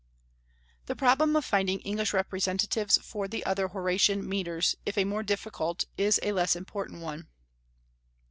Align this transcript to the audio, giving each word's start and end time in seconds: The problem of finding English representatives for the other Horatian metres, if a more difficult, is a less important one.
The 0.87 0.95
problem 0.95 1.35
of 1.35 1.45
finding 1.45 1.79
English 1.81 2.11
representatives 2.11 2.97
for 3.03 3.27
the 3.27 3.45
other 3.45 3.67
Horatian 3.67 4.27
metres, 4.27 4.73
if 4.83 4.97
a 4.97 5.03
more 5.05 5.21
difficult, 5.21 5.83
is 5.95 6.19
a 6.23 6.31
less 6.31 6.55
important 6.55 7.01
one. 7.03 7.27